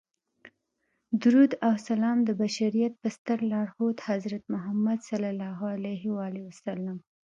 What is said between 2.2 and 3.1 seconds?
د بشریت په